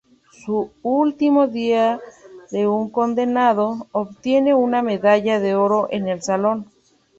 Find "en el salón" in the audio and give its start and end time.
5.91-6.65